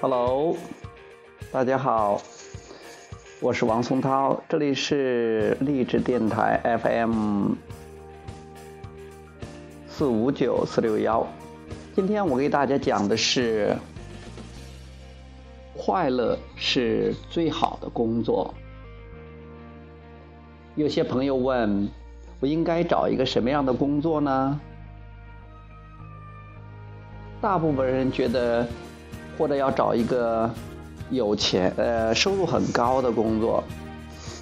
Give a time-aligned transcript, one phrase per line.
[0.00, 0.56] Hello，
[1.52, 2.20] 大家好，
[3.40, 7.52] 我是王松涛，这里是励志电台 FM
[9.94, 11.26] 四五九四六幺。
[11.94, 13.76] 今天我给大家讲的是，
[15.76, 18.54] 快乐是最好的工作。
[20.76, 21.86] 有些朋友问，
[22.40, 24.58] 我应该找一个什么样的工作呢？
[27.42, 28.66] 大部分人觉得。
[29.38, 30.48] 或者要找一个
[31.10, 33.64] 有钱、呃收入很高的工作，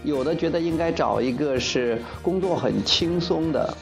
[0.03, 3.73] 有的觉得应该找一个是工作很轻松的，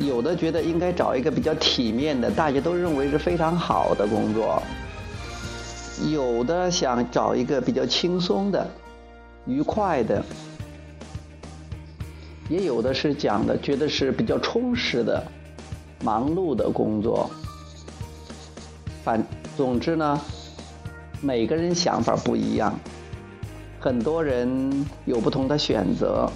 [0.00, 4.62] 有的觉得应该找一个比较体面的，大家都认为是非常好的工作，
[6.10, 8.66] 有的想找一个比较轻松的、
[9.46, 10.24] 愉快的，
[12.48, 15.22] 也有的是讲的觉得是比较充实的、
[16.02, 17.30] 忙碌的工作，
[19.04, 19.24] 反。
[19.56, 20.18] 总之呢，
[21.20, 22.74] 每个人想法不一样，
[23.78, 26.30] 很多人有不同的选择，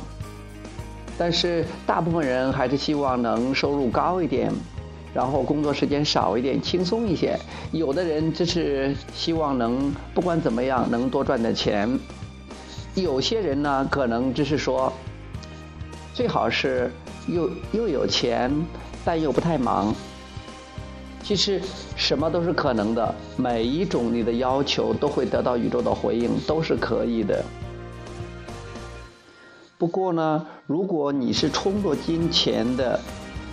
[1.17, 4.53] 但是大部分人还是希望能收入高一点，
[5.15, 7.39] 然后工作时间少一点，轻松一些。
[7.73, 11.98] 有的人就是希望能不管怎么样能多赚点钱，
[12.95, 14.92] 有些人呢可能只是说，
[16.12, 16.91] 最好是
[17.29, 18.51] 又又有钱，
[19.05, 19.95] 但又不太忙。
[21.23, 21.59] 其实
[21.97, 27.42] 什么都是可能的，每一种你的要求都会得到宇宙的回应，都是可以的。
[29.84, 32.98] 不过呢，如果你是冲着金钱的，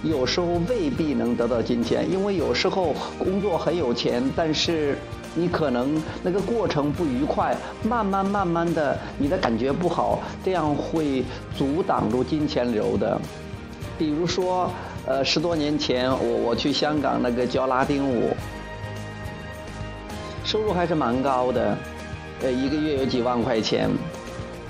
[0.01, 4.97] 有时候未必能得到金钱，因为有时候工作很有钱，但是
[5.35, 7.53] 你可能那个过程不愉快，
[7.83, 11.21] 慢慢慢慢的你的感觉不好，这样会
[11.58, 13.20] 阻挡住金钱流的。
[13.97, 14.71] 比如说。
[15.05, 18.30] 呃，十多年前，我我去香港那个教拉丁舞，
[20.45, 21.75] 收入还是蛮高的，
[22.43, 23.89] 呃，一个月有几万块钱，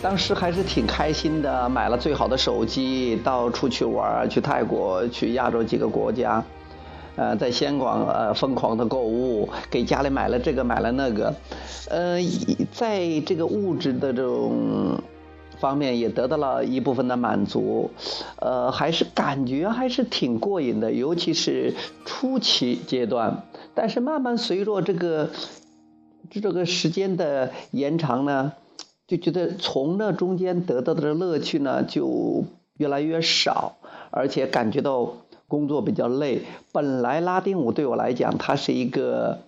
[0.02, 6.44] 当时还是挺开心的，买了最好的手机，到处去玩，去泰国，去亚洲几个国家，
[7.16, 11.34] 呃，在香港呃疯狂的购物，给家里买了这个买了那个，
[11.90, 12.18] 呃，
[12.72, 15.00] 在这个物质的这种。
[15.60, 17.92] 方面也得到了一部分的满足，
[18.38, 23.44] 呃，还是感觉还是挺过瘾的，尤其是初期阶段。
[23.76, 25.30] 但是慢慢随着这个
[26.32, 28.54] 这个时间的延长呢，
[29.12, 32.46] 就觉得从那中间得到的乐趣呢就
[32.78, 33.76] 越来越少，
[34.10, 35.18] 而且感觉到
[35.50, 36.44] 工作比较累。
[36.72, 39.40] 本来拉丁舞对我来讲，它是一个。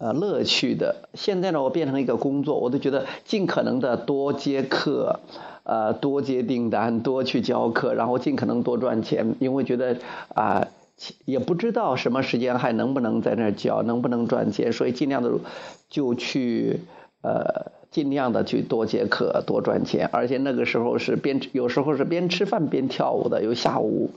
[0.00, 1.08] 呃，乐趣的。
[1.14, 5.18] 现在呢，我变成一个工作，我都觉得尽可能的多接课，
[5.64, 9.34] 呃，多接订单，多去教课，然后尽可能多赚钱。
[9.40, 9.96] 因为觉得
[10.36, 10.68] 啊，
[11.24, 15.32] 也不知道什么时间还能不能在那儿教，能不能赚钱，所以尽量的
[15.88, 16.82] 就去
[17.22, 20.08] 呃，尽量的去多接课，多赚钱。
[20.12, 24.10] 而且那个时候是边有时候是边吃饭边跳舞的，有下午，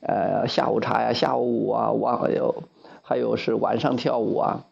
[0.00, 2.64] 呃，下午茶呀，下午舞啊，晚有
[3.02, 4.64] 还有是晚上跳舞啊。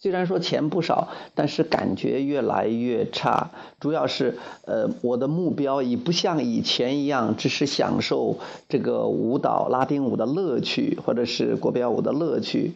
[0.00, 3.50] 虽然说钱不少，但是感觉越来越差。
[3.80, 8.36] 主要是，呃，我的目标已不像以前一样，只是享受
[8.68, 12.74] 这个舞蹈拉丁舞的乐趣，或者是国标舞的乐趣，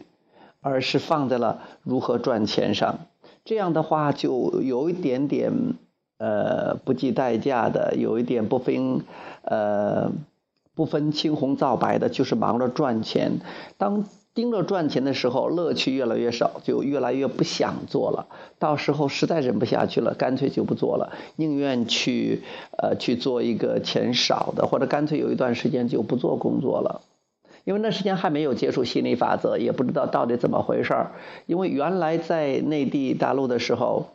[0.59, 2.99] 而是放在了如何赚钱上。
[3.45, 5.51] 这样的话，就有一点点，
[6.17, 9.01] 呃，不计代价的，有一点不分，
[9.43, 10.11] 呃，
[10.73, 13.41] 不分青红皂白的，就是忙着赚钱。
[13.77, 18.27] 当盯着赚钱的时候，乐趣越来越少，就越来越不想做了。
[18.57, 22.41] 到时候实在忍不下去了，干脆就不做了，宁愿去
[22.77, 27.01] 呃去做一个钱少的，或者干脆有一段时间就不做工作了。
[27.63, 31.11] 因为那时间还没有接触心理法则，也不知道到底怎么回事儿。
[31.45, 34.07] 因为原来在内地大陆的时候，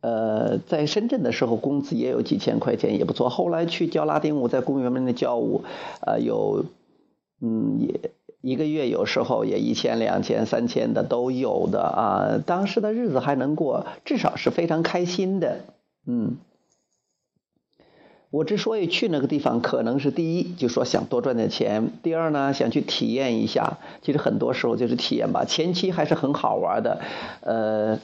[0.00, 3.28] 呃，在深圳的时候工资也有几千块钱，也不错。
[3.28, 5.64] 后来去教拉丁舞，在公园里面教舞，
[6.00, 6.64] 呃，有。
[7.44, 12.40] 嗯，也一个月有时候也一千、两千、三千的都有的啊。
[12.46, 15.62] 当时的日子还能过，至少是非常开心的。
[16.06, 16.36] 嗯，
[18.32, 23.76] 我之所以去那个地方，可能是第一，就说想多赚点钱；第二呢，想去体验一下。
[24.00, 25.44] 其实很多时候就是体验吧。
[25.44, 27.00] 前期还是很好玩的，
[27.42, 27.98] 呃，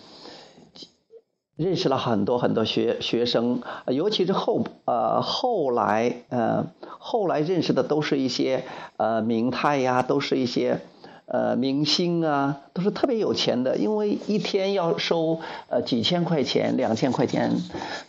[1.56, 6.66] 认识了很多很多学学生，尤其是后呃后来呃
[6.98, 8.64] 后来认识的都是一些
[8.98, 10.80] 呃名太呀，都是一些
[11.30, 17.52] 呃明星啊，都是特别有钱的，因为一天要收呃几千块钱、两千块钱，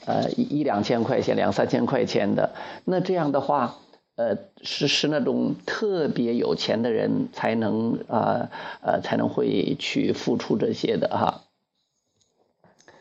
[0.05, 2.53] 呃一两千块钱、两三千块钱的，
[2.85, 3.75] 那这样的话，
[4.15, 8.49] 呃是是那种特别有钱的人才能啊
[8.81, 11.41] 呃才能会去付出这些的哈。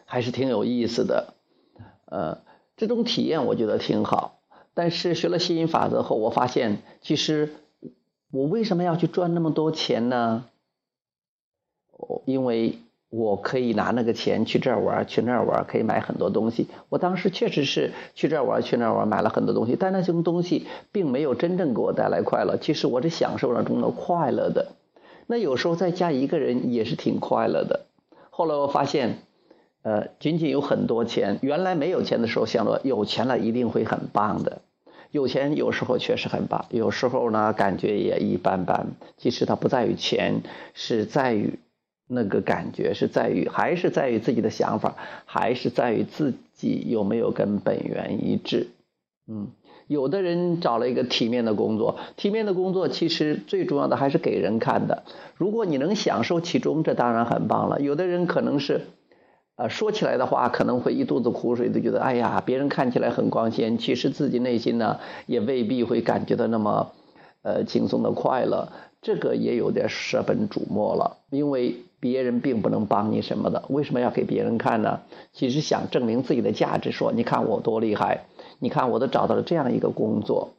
[0.05, 1.35] 还是挺有意思的，
[2.07, 2.39] 呃，
[2.79, 4.41] 这种体验我觉得挺好。
[4.73, 7.53] 但是学了吸引法则后，我发现其实
[8.31, 10.45] 我为什么要去赚那么多钱呢？
[12.25, 12.79] 因为
[13.11, 16.69] 我可以拿那个钱去这儿玩，去那儿玩，可以买很多东西。
[16.89, 22.57] 我当时确实是去这儿玩，去那儿玩，买了很多东西，但那些东西并没有真正给我带来快乐。
[22.57, 24.73] 其实我是享受了中的快乐的。
[25.27, 27.87] 那有时候在家一个人也是挺快乐的。
[28.31, 29.19] 后来我发现。
[29.83, 34.61] 呃，仅仅有很多钱，原来没有钱的时候想着有钱了一定会很棒的，
[35.11, 38.89] 有钱有时候确实很棒，有时候呢感觉也一般般。
[39.17, 40.43] 其实它不在于钱，
[40.75, 41.59] 是在于
[42.07, 48.69] 那个感觉，是在于还是在于自己的想法，还是在于自己有没有跟本源一致。
[49.27, 49.49] 嗯，
[49.87, 55.05] 有的人找了一个体面的工作，体面的工作其实最重要的还是给人看的。
[55.37, 57.81] 如果你能享受其中，这当然很棒了。
[57.81, 58.83] 有的人可能是。
[59.59, 66.93] 啊，说起来的话，可能会一肚子苦水，都觉得哎呀，别人看起来很光鲜，其实自己内心呢，也未必会感觉到那么，
[67.43, 68.69] 呃，轻松的快乐。
[69.03, 75.01] 这个也有点舍本逐末了，因为别人并不能帮你什么的，为什么要给别人看呢？
[75.33, 78.27] 其实想证明自己的价值，说你看我多厉害，
[78.61, 80.51] 你看我都找到了这样一个工作，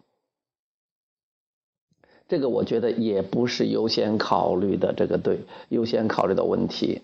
[2.28, 7.02] 这个我觉得也不是优先考虑的，这个对优先考虑的问题。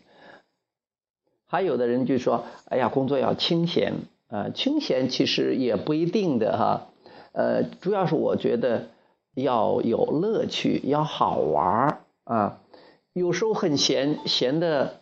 [1.55, 3.93] 还有的人就说：“哎呀，工作要清闲
[4.27, 6.89] 啊，清闲其实也不一定的哈。
[7.31, 8.87] 呃，主要是我觉得
[9.33, 12.59] 要有乐趣，要好玩啊。
[13.13, 14.95] 有时候很闲，闲的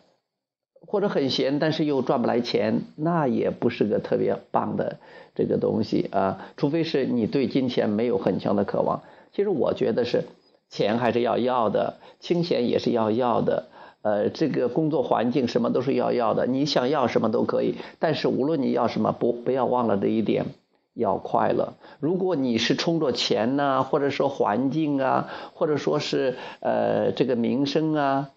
[0.86, 4.98] 或者很闲，但是又赚不来钱，那也不是个特别棒的
[5.34, 6.46] 这个东西啊。
[6.56, 9.02] 除非是你对金钱没有很强的渴望。
[9.32, 10.26] 其实我觉得是
[10.70, 13.70] 钱还是要要的，清闲也是要要的。”
[14.04, 20.44] 呃，这个工作环境什么都是要要的，你想要什么都可以，但是无论你要什么，不不要忘了这一点，
[20.92, 21.72] 要快乐。
[22.00, 28.30] 如果你是冲着钱呐，或者说环境啊，或者说是呃这个名声啊，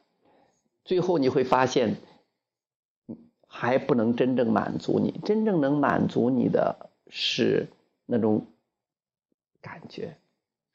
[0.85, 1.97] 最后你会发现，
[3.45, 5.19] 还不能真正满足你。
[5.25, 7.67] 真正能满足你的是
[8.05, 8.45] 那种
[9.61, 10.15] 感觉。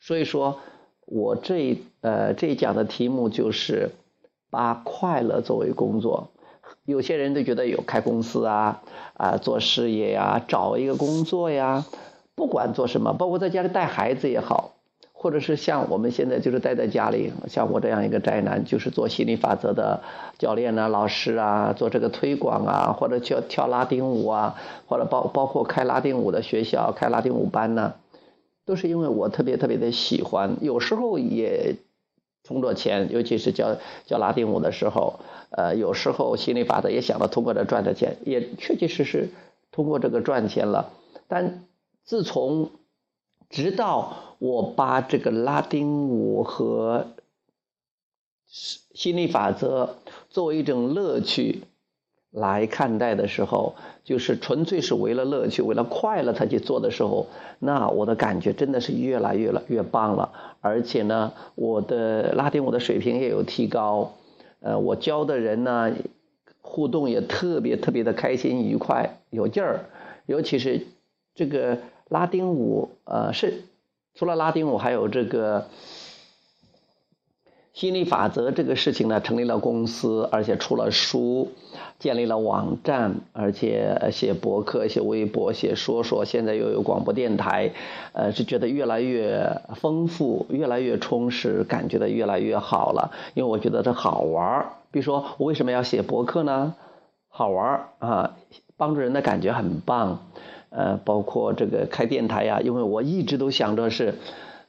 [0.00, 0.60] 所以说
[1.06, 3.92] 我这呃这一讲的题目就是。
[4.52, 6.28] 把快乐作为工作，
[6.84, 8.82] 有些人都觉得有开公司啊，
[9.14, 11.86] 啊做事业呀，找一个工作呀，
[12.34, 14.74] 不管做什么，包括在家里带孩子也好，
[15.14, 20.02] 或者是像我们现在就是待在家里，像我这样一个宅男，就是做心理法则的
[20.36, 24.56] 教练呢，老师啊，做这个推广啊，或者跳跳拉丁舞啊，
[24.86, 27.94] 或者包包括开拉丁舞的学校，开拉丁舞班呢，
[28.66, 31.76] 都是因为我特别特别的喜欢，有时候也。
[32.44, 39.28] 充着钱，尤其是教教拉丁舞的时候，呃，有时候心理法则也想着通过这赚的钱，也确确实实
[39.70, 40.92] 通过这个赚钱了。
[41.28, 41.64] 但
[42.04, 42.70] 自从
[43.48, 47.06] 直到我把这个拉丁舞和
[48.46, 49.96] 心理法则
[50.28, 51.62] 作为一种乐趣。
[52.32, 53.74] 来看待的时候，
[54.04, 57.26] 就是纯粹是为了乐趣、为了快乐才去做的时候，
[57.58, 60.32] 那我的感觉真的是越来越了越棒了。
[60.60, 64.14] 而且呢，我的拉丁舞的水平也有提高，
[64.60, 65.92] 呃，我教的人呢，
[66.62, 69.86] 互动也特别特别的开心、愉快、有劲儿。
[70.24, 70.86] 尤其是
[71.34, 73.64] 这个拉丁舞，呃，是
[74.14, 75.66] 除了拉丁舞，还有这个。
[77.72, 81.52] 心理法则这个事情呢，成立了公司，而且出了书，
[81.98, 87.72] 建立了网站，而且写博客、写微博、写说说，现在又有广播电台，
[88.12, 93.10] 呃，是觉得越来越丰富，越来越充实，感觉的越来越好了。
[93.32, 94.66] 因为我觉得这好玩儿。
[94.90, 96.74] 比如说，我为什么要写博客呢？
[97.28, 98.36] 好玩儿啊，
[98.76, 100.26] 帮助人的感觉很棒。
[100.68, 104.16] 呃，包括这个开电台呀，因为我一直都想着是。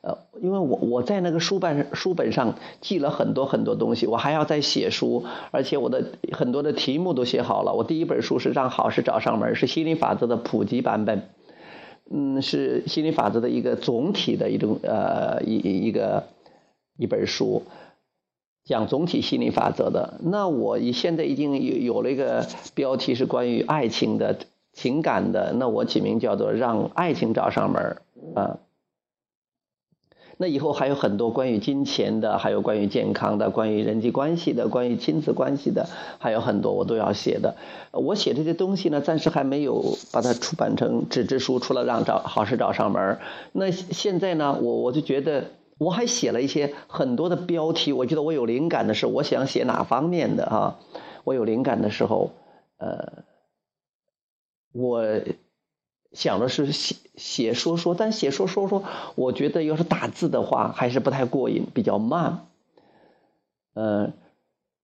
[0.04, 7.74] 呃，因为我我在那个书本书本上记了很多很多东西，我还要再写书，而且我的很多的题目都写好了。
[7.74, 11.30] 我第一本书是让好事找上门，是心理法则的普及版本，
[12.12, 15.56] 嗯，是心理法则的一个总体的一种呃一
[15.88, 16.26] 一个
[16.98, 17.64] 一本书。
[18.66, 20.20] 讲总体心理法则的。
[20.24, 24.38] 那我现在已经有有了一个标题是关于爱情的
[24.74, 27.98] 情感的，那我起名叫做“让爱情找上门”
[28.36, 28.60] 啊。
[30.38, 35.88] 那以后还有很多关于金钱的，还有关于健康的，关于人际关系的，关于亲子关系的，
[36.18, 37.56] 还有很多我都要写的。
[37.92, 43.20] 我写这些东西呢，暂时还没有把它出版成纸质书，除了让找好事找上门。
[43.52, 47.94] 那现在呢，我我就觉得我还写了一些很多的标题。
[47.94, 50.80] 我觉得我有灵感的时候，我想写哪方面的啊？
[51.24, 52.32] 我有灵感的时候，
[52.78, 53.24] 呃，
[54.74, 55.06] 我。
[56.14, 58.84] 想的是写写说说，但写说说说，
[59.16, 62.46] 我觉得要是打字的话还是不太过瘾，比较慢。
[63.74, 64.14] 嗯，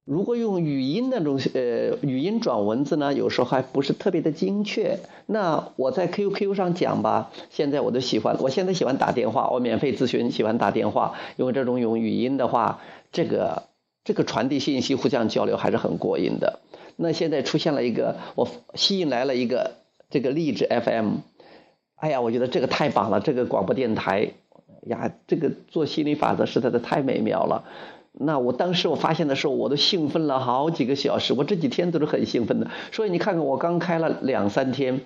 [0.06, 5.00] 如果用语音那种呃语音转文字呢，有时候还不是特别的精确。
[5.28, 12.82] 那我在 QQ 上讲吧，现在我都喜欢，我现在喜欢打电话，我免费咨询，喜欢打电话，因为这种用语音的话，
[13.12, 13.64] 这个
[14.04, 16.60] 这个传递信息、互相交流还是很过瘾的。
[16.96, 19.79] 那现在出现了一个，我吸引来了一个。
[20.10, 21.18] 这个励志 FM，
[21.96, 23.20] 哎呀，我觉得这个太棒了！
[23.20, 24.32] 这个广播电台
[24.84, 27.66] 呀，这个做心理法则实在是太美妙了。
[28.12, 31.34] 那我当时我发现的时候，我都兴奋了好几个小时。
[31.34, 32.72] 我这几天都是很兴奋的。
[32.92, 35.02] 所以你看看，我刚开了两三天，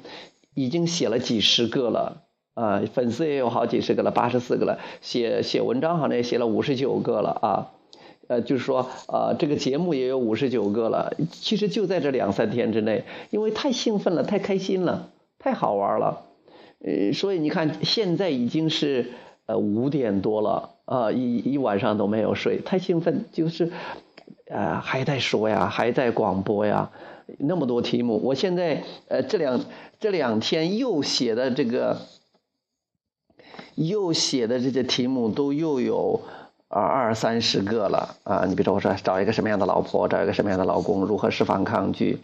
[0.53, 4.79] 已经写了几十个了啊，粉丝也有好几十个了，八十四个了。
[5.01, 7.71] 写写文章好像也写了五十九个了啊。
[8.33, 11.13] 呃，就是说，呃，这个节目也有五十九个了。
[11.31, 16.23] 其实就在这两三天之内，因为太兴奋了，太开心了，太好玩了。
[16.79, 19.11] 呃，所以你看，现在已经是
[19.45, 23.71] 呃五点多了，啊，一一晚上都没有睡，太兴奋，就是，
[24.47, 26.89] 呃，还在说呀，还在广播呀，
[27.37, 28.19] 那么多题目。
[28.23, 29.63] 我现在呃这两
[29.99, 31.99] 这两天又写的这个，
[33.75, 36.21] 又写的这些题目都又有。
[36.73, 38.45] 啊，二三十个了啊！
[38.47, 42.17] 你比如说，我说找一个什么样的老婆，找一个什么样的老公，如何释放抗拒，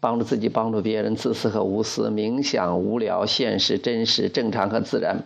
[0.00, 5.22] 帮助自己，帮助别人，自私和无私，冥想、无聊、现实、真实、正常和自然，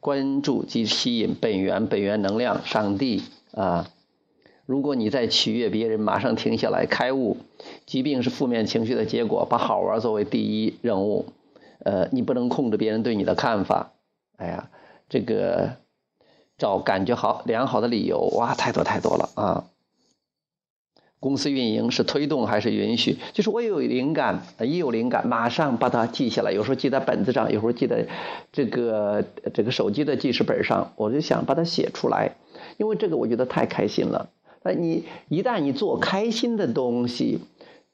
[0.00, 3.88] 关注及吸引本源，本源能量，上帝啊！
[4.66, 7.36] 如果你在取悦别人，马上停下来，开悟。
[7.86, 11.26] 疾病是负面情绪的结果，把好玩作为第一任务。
[11.84, 13.92] 呃，你不能控制别人对你的看法。
[14.36, 14.68] 哎呀，
[15.08, 15.76] 这个。
[16.60, 19.64] 找感觉好良好的理由，哇，太多太多了啊！
[21.18, 23.16] 公司运营是推动还是允许？
[23.32, 26.52] 就是我有灵感，一有灵感，马上把它记下来。
[26.52, 28.06] 有时候记在本子上，有时候记在
[28.52, 29.24] 这个
[29.54, 30.92] 这个手机的记事本上。
[30.96, 32.36] 我就想把它写出来，
[32.76, 34.28] 因为这个我觉得太开心了。
[34.62, 37.40] 那你一旦你做开心的东西。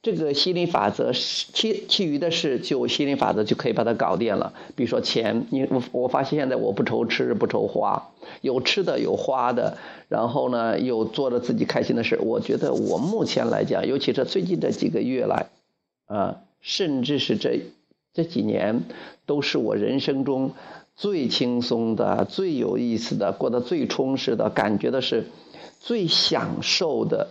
[0.06, 4.52] 这个心理法则，其其余的事就心理法则就可以把它搞定了。
[4.76, 8.10] 比如说钱，你我我发现现在我不愁吃不愁花，
[8.40, 12.20] 有吃的有花的，然后呢又做着自己开心的事。
[12.20, 15.48] 我觉得我目前来讲，尤其是最近这几个月来，
[16.06, 17.62] 啊，甚至是这
[18.14, 18.84] 这几年，
[19.26, 20.52] 都是我人生中
[20.94, 25.24] 最轻松的、最有意思的、过得最充实的、感觉的是
[25.80, 27.26] 最享受的，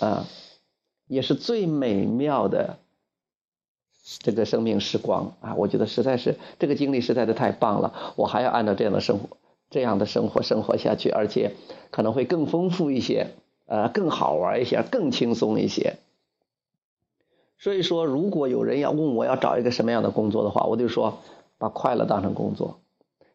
[0.00, 0.26] 啊。
[1.06, 2.78] 也是最美妙的
[4.20, 5.54] 这个生命时光啊！
[5.54, 9.36] 我觉得实在是这个经历实在是太棒了，我还要按照这样的生活、
[9.70, 11.54] 这样的生活生活下去，而且
[11.90, 13.28] 可能会更丰富一些，
[13.66, 15.96] 呃，更好玩一些，更轻松一些。
[17.58, 21.20] 所以说，如果有人要问我要找一个什么样的工作的话，我就说
[21.58, 22.80] 把快乐当成工作。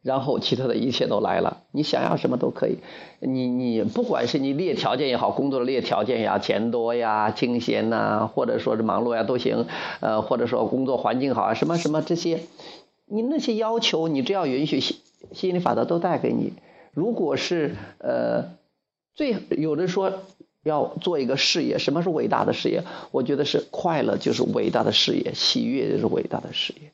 [0.08, 2.78] 然后其他的一切都来了，你想要什么都可以。
[3.20, 9.66] 你你不管是你列条件也好，工作的列条件呀，钱多呀，清闲呐，或者说是忙碌呀都行。
[10.00, 12.40] 呃，或者说工作环境好啊，什么什么这些，
[13.06, 14.96] 你那些要求，你只要允许，心
[15.34, 16.54] 心理法则都带给你。
[16.94, 18.46] 如果是呃，
[19.14, 20.14] 最有的说
[20.64, 22.84] 要做一个事业，什么是伟大的事业？
[23.12, 26.94] 我觉得是快乐就是伟大的事业，喜悦就是伟大的事业。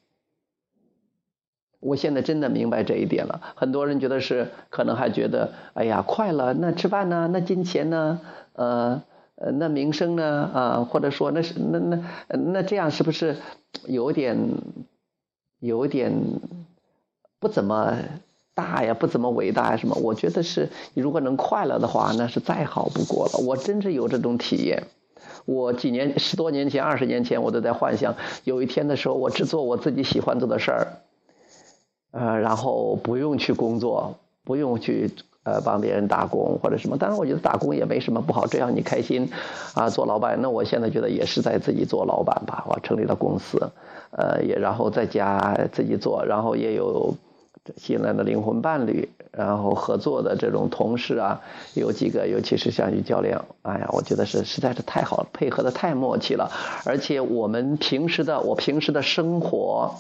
[1.84, 3.42] 我现在真的明白这一点了。
[3.56, 7.30] 很多人觉得是，可能还觉得，哎呀，快乐，那吃饭呢？
[7.32, 8.22] 那金钱呢？
[8.54, 9.02] 呃，
[9.36, 10.50] 呃，那名声呢？
[10.54, 12.00] 啊，或者说，那是那那
[12.38, 13.38] 那这样是不是
[13.86, 14.38] 有点
[15.60, 16.14] 有点
[17.40, 17.98] 不怎么
[18.54, 18.94] 大呀？
[18.94, 19.78] 不怎么伟大呀？
[19.78, 19.96] 什么？
[19.96, 23.40] 我觉得是，你如果能快乐的话，那是再好不过了。
[23.46, 24.84] 我真是有这种体验。
[25.46, 30.88] 我几年十多年前、二十年前，我都在幻想，有一天的时候，我只做我自己喜欢做的事儿。
[32.14, 35.10] 呃，然后不用去工作，不用去
[35.42, 36.96] 呃帮别人打工或者什么。
[36.96, 39.32] 当然，我觉得打工也没什么不好，只要你开心，
[39.74, 40.40] 啊，做老板。
[40.40, 42.64] 那我现在觉得也是在自己做老板吧。
[42.68, 43.72] 我成立了公司，
[44.12, 47.16] 呃，也然后在家自己做，然后也有
[47.78, 51.42] 新来的灵魂伴侣，然后合作的这种同事啊，
[51.74, 56.52] 有几个，尤其是像于教练，哎呀，我觉得是实在是太好了，配合的太默契了，
[56.86, 59.96] 而且我们平时的我平时的生活。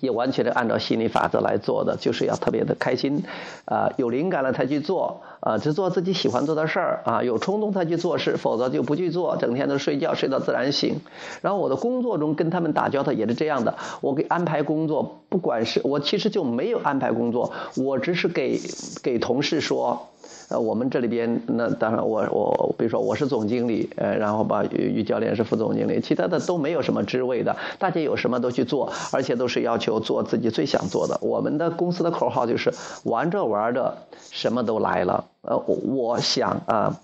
[0.00, 3.24] 也完全的按照心理法则来做的，就是要特别的开心，
[3.64, 11.00] 啊，有灵感了才去做，啊，只做自己喜欢做的事儿，啊，有冲动才去做事，否则就不去做，整天都睡觉，睡到自然醒。
[11.42, 18.60] 然后我的工作中跟他们打交道也是这样的，我给安排工作，不管是我其实就没有安排工作，我只是给
[19.02, 20.08] 给同事说。
[20.50, 31.18] 呃，我们这里边那当然，我我比如说我是总经理，呃，然后吧，于于教练是副总经理，其他的都没有什么职位的，大家有什么都去做，而且都是要求做自己最想做的。
[31.20, 32.72] 我们的公司的口号就是
[33.04, 33.98] 玩着玩着
[34.30, 35.26] 什么都来了。
[35.42, 37.00] 呃，我想啊，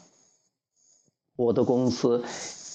[1.36, 2.22] 我的公司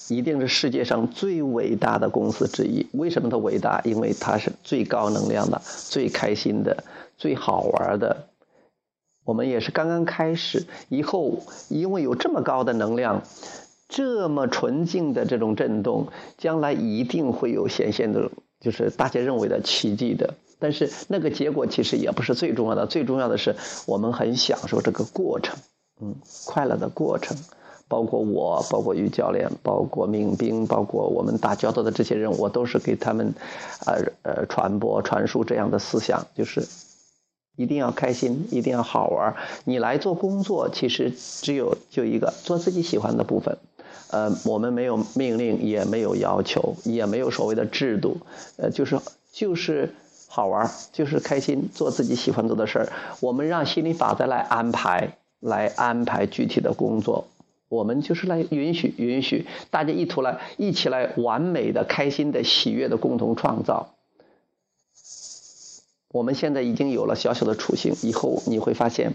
[0.08, 2.86] 一定是世界上最伟大的公司之一。
[2.92, 3.80] 为什么它伟大？
[3.84, 6.84] 因为它是最高能量的、最开心的、
[7.16, 8.28] 最好玩的。
[9.24, 13.22] 我们也是刚刚开始，以后因为有这么高的能量，
[13.88, 20.34] 这么纯净的这种震动，将来一定会有显现的，就是大家认为的奇迹的。
[20.60, 25.58] 但是那个结果其实也不是最重要的，最重要的是我们很享受这个过程，
[26.00, 26.14] 嗯，
[26.46, 27.36] 快乐的过程。
[27.88, 33.34] 包括我，包括于教练，包括命兵，包括我们打交道的这些人，我都是给他们，
[33.84, 36.68] 呃呃传播传输这样的思想，就是。
[37.56, 39.34] 一定要开心，一定要好玩。
[39.64, 41.12] 你来做工作，其实
[41.42, 43.58] 只有就一个，做自己喜欢的部分。
[44.10, 48.16] 呃，我们没有命令，也没有要求，也没有所谓的制度。
[48.56, 48.98] 呃，就是
[49.30, 49.94] 就是
[50.32, 52.88] 好玩， 就是开心，做自己喜欢做的事儿。
[53.18, 57.26] 我们让心理法则来安排，来安排具体的工作。
[57.68, 63.94] 我们就是来允许允许大家一同来一起来完美的、开心的、喜悦的共同创造。
[66.12, 69.14] 我们现在已经有了小小的雏形，以后你会发现，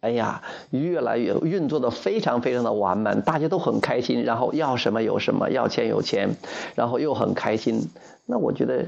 [0.00, 6.36] 哎呀，越来越运作的非常非常的完满，大家都很开心，然后要什么有什么，要钱有钱，
[6.74, 7.88] 然后又很开心。
[8.24, 8.86] 那我觉得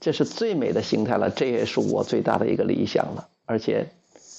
[0.00, 3.88] 这是最美的形态了，这也是我最大的一个理想了，而且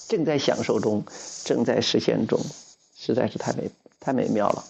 [0.08, 1.04] 正在享受中，
[1.44, 2.40] 正在实现中，
[2.96, 4.64] 实在是太美太美妙了。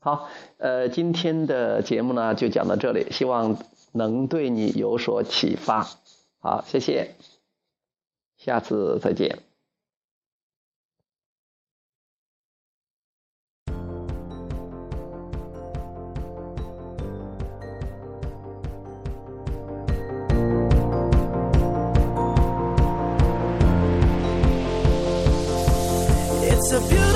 [0.00, 3.58] 好，呃，今天的节目呢就讲到这里，希望
[3.92, 5.88] 能对你有所启发。
[6.38, 7.14] 好，谢谢，
[8.36, 9.45] 下次再见。
[26.68, 27.15] It's a beautiful